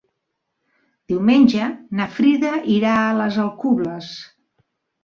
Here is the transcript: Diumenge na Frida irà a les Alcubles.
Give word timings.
Diumenge 1.13 1.67
na 2.01 2.09
Frida 2.17 2.55
irà 2.79 2.99
a 3.05 3.17
les 3.23 3.41
Alcubles. 3.47 4.15